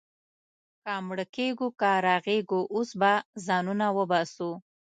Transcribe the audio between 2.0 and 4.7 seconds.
رغېږو، اوس به ځانونه وباسو.